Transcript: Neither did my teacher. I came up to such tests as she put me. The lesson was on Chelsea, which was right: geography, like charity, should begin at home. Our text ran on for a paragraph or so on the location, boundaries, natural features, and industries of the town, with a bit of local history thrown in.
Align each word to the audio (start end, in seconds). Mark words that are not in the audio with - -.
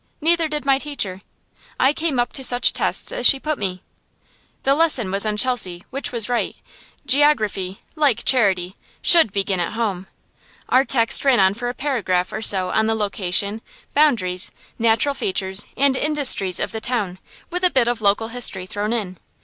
Neither 0.19 0.47
did 0.47 0.65
my 0.65 0.79
teacher. 0.79 1.21
I 1.79 1.93
came 1.93 2.19
up 2.19 2.33
to 2.33 2.43
such 2.43 2.73
tests 2.73 3.11
as 3.11 3.27
she 3.27 3.39
put 3.39 3.59
me. 3.59 3.83
The 4.63 4.73
lesson 4.73 5.11
was 5.11 5.27
on 5.27 5.37
Chelsea, 5.37 5.85
which 5.91 6.11
was 6.11 6.27
right: 6.27 6.55
geography, 7.05 7.81
like 7.95 8.25
charity, 8.25 8.77
should 9.03 9.31
begin 9.31 9.59
at 9.59 9.73
home. 9.73 10.07
Our 10.69 10.85
text 10.85 11.23
ran 11.23 11.39
on 11.39 11.53
for 11.53 11.69
a 11.69 11.75
paragraph 11.75 12.33
or 12.33 12.41
so 12.41 12.71
on 12.71 12.87
the 12.87 12.95
location, 12.95 13.61
boundaries, 13.93 14.49
natural 14.79 15.13
features, 15.13 15.67
and 15.77 15.95
industries 15.95 16.59
of 16.59 16.71
the 16.71 16.81
town, 16.81 17.19
with 17.51 17.63
a 17.63 17.69
bit 17.69 17.87
of 17.87 18.01
local 18.01 18.29
history 18.29 18.65
thrown 18.65 18.93
in. 18.93 19.19